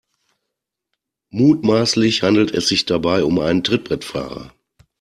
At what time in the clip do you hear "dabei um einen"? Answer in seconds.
2.87-3.63